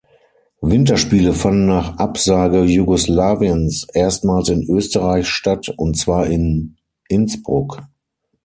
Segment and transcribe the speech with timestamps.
[0.63, 6.77] Winterspiele fanden nach Absage Jugoslawiens erstmals in Österreich statt, und zwar in
[7.07, 7.83] Innsbruck.